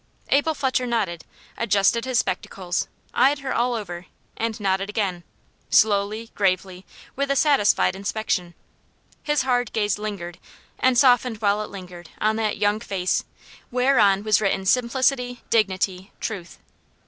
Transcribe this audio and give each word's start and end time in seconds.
Abel 0.29 0.55
Fletcher 0.55 0.87
nodded 0.87 1.25
adjusted 1.57 2.05
his 2.05 2.17
spectacles 2.17 2.87
eyed 3.13 3.37
her 3.37 3.53
all 3.53 3.75
over 3.75 4.07
and 4.35 4.59
nodded 4.59 4.89
again; 4.89 5.23
slowly, 5.69 6.31
gravely, 6.33 6.87
with 7.15 7.29
a 7.29 7.35
satisfied 7.35 7.95
inspection. 7.95 8.55
His 9.21 9.43
hard 9.43 9.71
gaze 9.73 9.99
lingered, 9.99 10.39
and 10.79 10.97
softened 10.97 11.37
while 11.37 11.61
it 11.61 11.69
lingered, 11.69 12.09
on 12.19 12.35
that 12.37 12.57
young 12.57 12.79
face, 12.79 13.23
whereon 13.69 14.23
was 14.23 14.41
written 14.41 14.65
simplicity, 14.65 15.43
dignity, 15.51 16.11
truth. 16.19 16.57